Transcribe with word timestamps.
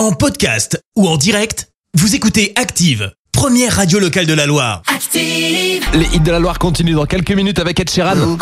En 0.00 0.12
podcast 0.12 0.82
ou 0.96 1.06
en 1.06 1.18
direct, 1.18 1.68
vous 1.92 2.14
écoutez 2.14 2.54
Active, 2.56 3.12
première 3.32 3.76
radio 3.76 3.98
locale 3.98 4.24
de 4.24 4.32
la 4.32 4.46
Loire. 4.46 4.80
Active. 4.86 5.84
Les 5.92 6.06
hits 6.14 6.20
de 6.20 6.30
la 6.30 6.38
Loire 6.38 6.58
continuent 6.58 6.94
dans 6.94 7.04
quelques 7.04 7.32
minutes 7.32 7.58
avec 7.58 7.80
Ed 7.80 7.90
Sheeran. 7.90 8.14
Two 8.14 8.38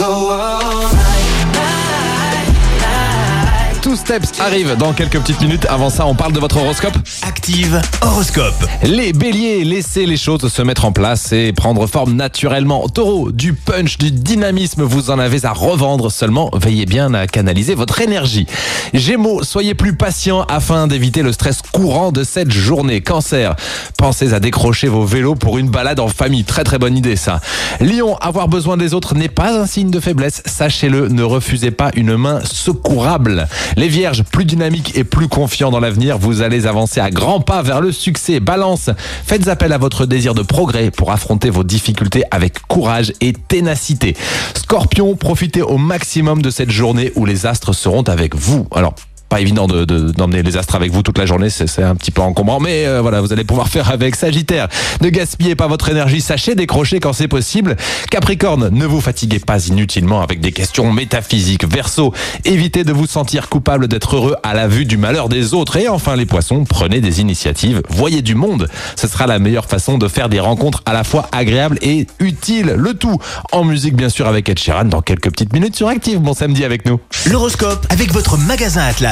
Steps 4.08 4.40
arrive 4.40 4.74
dans 4.78 4.94
quelques 4.94 5.18
petites 5.18 5.42
minutes. 5.42 5.66
Avant 5.68 5.90
ça, 5.90 6.06
on 6.06 6.14
parle 6.14 6.32
de 6.32 6.40
votre 6.40 6.56
horoscope. 6.56 6.94
Active 7.20 7.78
Horoscope. 8.00 8.54
Les 8.82 9.12
béliers, 9.12 9.64
laissez 9.64 10.06
les 10.06 10.16
choses 10.16 10.50
se 10.50 10.62
mettre 10.62 10.86
en 10.86 10.92
place 10.92 11.30
et 11.32 11.52
prendre 11.52 11.86
forme 11.86 12.14
naturellement. 12.14 12.88
Taureau, 12.88 13.30
du 13.30 13.52
punch, 13.52 13.98
du 13.98 14.10
dynamisme, 14.10 14.82
vous 14.82 15.10
en 15.10 15.18
avez 15.18 15.44
à 15.44 15.52
revendre. 15.52 16.10
Seulement, 16.10 16.48
veillez 16.54 16.86
bien 16.86 17.12
à 17.12 17.26
canaliser 17.26 17.74
votre 17.74 18.00
énergie. 18.00 18.46
Gémeaux, 18.94 19.42
soyez 19.42 19.74
plus 19.74 19.94
patient 19.94 20.42
afin 20.44 20.86
d'éviter 20.86 21.20
le 21.20 21.32
stress 21.32 21.60
courant 21.60 22.10
de 22.10 22.24
cette 22.24 22.50
journée. 22.50 23.02
Cancer, 23.02 23.56
pensez 23.98 24.32
à 24.32 24.40
décrocher 24.40 24.88
vos 24.88 25.04
vélos 25.04 25.34
pour 25.34 25.58
une 25.58 25.68
balade 25.68 26.00
en 26.00 26.08
famille. 26.08 26.44
Très 26.44 26.64
très 26.64 26.78
bonne 26.78 26.96
idée 26.96 27.16
ça. 27.16 27.42
Lion, 27.80 28.16
avoir 28.22 28.48
besoin 28.48 28.78
des 28.78 28.94
autres 28.94 29.14
n'est 29.14 29.28
pas 29.28 29.60
un 29.60 29.66
signe 29.66 29.90
de 29.90 30.00
faiblesse. 30.00 30.42
Sachez-le, 30.46 31.08
ne 31.08 31.22
refusez 31.22 31.72
pas 31.72 31.90
une 31.94 32.16
main 32.16 32.40
secourable. 32.42 33.48
Les 33.76 33.97
vierges, 33.98 34.22
plus 34.22 34.44
dynamiques 34.44 34.96
et 34.96 35.02
plus 35.02 35.26
confiants 35.26 35.72
dans 35.72 35.80
l'avenir, 35.80 36.18
vous 36.18 36.40
allez 36.40 36.66
avancer 36.66 37.00
à 37.00 37.10
grands 37.10 37.40
pas 37.40 37.62
vers 37.62 37.80
le 37.80 37.90
succès. 37.90 38.38
Balance, 38.38 38.90
faites 39.26 39.48
appel 39.48 39.72
à 39.72 39.78
votre 39.78 40.06
désir 40.06 40.34
de 40.34 40.42
progrès 40.42 40.92
pour 40.92 41.10
affronter 41.10 41.50
vos 41.50 41.64
difficultés 41.64 42.22
avec 42.30 42.60
courage 42.68 43.12
et 43.20 43.32
ténacité. 43.32 44.16
Scorpion, 44.56 45.16
profitez 45.16 45.62
au 45.62 45.78
maximum 45.78 46.42
de 46.42 46.50
cette 46.50 46.70
journée 46.70 47.10
où 47.16 47.26
les 47.26 47.44
astres 47.44 47.72
seront 47.72 48.02
avec 48.02 48.36
vous. 48.36 48.68
Alors, 48.72 48.94
pas 49.28 49.40
évident 49.40 49.66
de- 49.66 49.84
de- 49.84 50.10
d'emmener 50.12 50.42
les 50.42 50.56
astres 50.56 50.74
avec 50.74 50.90
vous 50.92 51.02
toute 51.02 51.18
la 51.18 51.26
journée, 51.26 51.50
c'est 51.50 51.82
un 51.82 51.94
petit 51.94 52.10
peu 52.10 52.22
encombrant, 52.22 52.60
mais 52.60 52.86
euh, 52.86 53.00
voilà, 53.02 53.20
vous 53.20 53.32
allez 53.32 53.44
pouvoir 53.44 53.68
faire 53.68 53.90
avec 53.90 54.16
Sagittaire. 54.16 54.68
Ne 55.00 55.08
gaspillez 55.10 55.54
pas 55.54 55.66
votre 55.66 55.88
énergie, 55.90 56.20
sachez 56.20 56.54
décrocher 56.54 56.98
quand 57.00 57.12
c'est 57.12 57.28
possible. 57.28 57.76
Capricorne, 58.10 58.70
ne 58.72 58.86
vous 58.86 59.00
fatiguez 59.00 59.38
pas 59.38 59.66
inutilement 59.66 60.20
avec 60.22 60.40
des 60.40 60.52
questions 60.52 60.92
métaphysiques. 60.92 61.66
Verseau, 61.70 62.12
évitez 62.44 62.84
de 62.84 62.92
vous 62.92 63.06
sentir 63.06 63.48
coupable 63.48 63.86
d'être 63.88 64.16
heureux 64.16 64.36
à 64.42 64.54
la 64.54 64.66
vue 64.68 64.84
du 64.86 64.96
malheur 64.96 65.28
des 65.28 65.54
autres. 65.54 65.76
Et 65.76 65.88
enfin 65.88 66.16
les 66.16 66.26
poissons, 66.26 66.64
prenez 66.64 67.00
des 67.00 67.20
initiatives, 67.20 67.82
voyez 67.88 68.22
du 68.22 68.34
monde. 68.34 68.68
Ce 68.96 69.06
sera 69.08 69.26
la 69.26 69.38
meilleure 69.38 69.66
façon 69.66 69.98
de 69.98 70.08
faire 70.08 70.28
des 70.28 70.40
rencontres 70.40 70.82
à 70.86 70.92
la 70.92 71.04
fois 71.04 71.28
agréables 71.32 71.78
et 71.82 72.06
utiles. 72.18 72.74
Le 72.76 72.94
tout 72.94 73.18
en 73.52 73.64
musique 73.64 73.94
bien 73.94 74.08
sûr 74.08 74.26
avec 74.26 74.48
Ed 74.48 74.58
Sheeran 74.58 74.86
dans 74.86 75.02
quelques 75.02 75.30
petites 75.30 75.52
minutes 75.52 75.76
sur 75.76 75.88
Active. 75.88 76.18
Bon 76.20 76.32
samedi 76.34 76.64
avec 76.64 76.86
nous. 76.86 76.98
L'horoscope 77.30 77.86
avec 77.90 78.12
votre 78.12 78.38
magasin 78.38 78.82